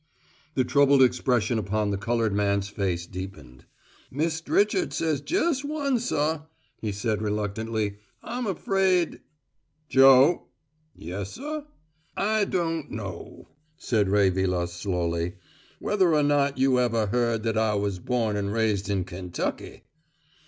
The 0.55 0.63
troubled 0.63 1.03
expression 1.03 1.59
upon 1.59 1.91
the 1.91 1.95
coloured 1.97 2.33
man's 2.33 2.69
face 2.69 3.05
deepened. 3.05 3.65
"Mist' 4.09 4.49
Richard 4.49 4.93
say 4.93 5.19
jes' 5.27 5.63
one, 5.63 5.99
suh," 5.99 6.39
he 6.79 6.91
said 6.91 7.21
reluctantly. 7.21 7.97
"I'm 8.23 8.47
afraid" 8.47 9.21
"Joe." 9.95 10.47
"Yessuh." 10.97 11.65
"I 12.17 12.45
don't 12.45 12.89
know," 12.89 13.47
said 13.77 14.09
Ray 14.09 14.31
Vilas 14.31 14.73
slowly, 14.73 15.33
"whether 15.77 16.15
or 16.15 16.23
not 16.23 16.57
you 16.57 16.79
ever 16.79 17.05
heard 17.05 17.43
that 17.43 17.55
I 17.55 17.75
was 17.75 17.99
born 17.99 18.35
and 18.35 18.51
raised 18.51 18.89
in 18.89 19.03
Kentucky." 19.03 19.83